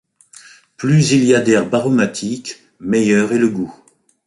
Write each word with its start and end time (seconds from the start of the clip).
Plus 0.77 1.11
il 1.11 1.25
y 1.25 1.35
a 1.35 1.41
d'herbes 1.41 1.75
aromatiques, 1.75 2.59
meilleur 2.79 3.33
est 3.33 3.37
le 3.37 3.49
goût. 3.49 3.75